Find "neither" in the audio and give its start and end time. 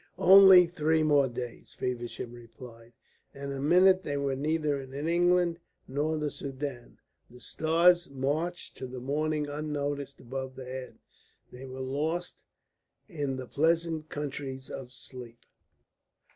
4.35-4.81